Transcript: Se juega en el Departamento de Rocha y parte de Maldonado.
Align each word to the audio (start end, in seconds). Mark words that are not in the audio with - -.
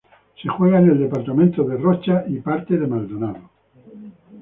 Se 0.41 0.49
juega 0.49 0.79
en 0.79 0.89
el 0.89 0.97
Departamento 0.99 1.63
de 1.63 1.77
Rocha 1.77 2.23
y 2.27 2.39
parte 2.39 2.75
de 2.75 2.87
Maldonado. 2.87 3.49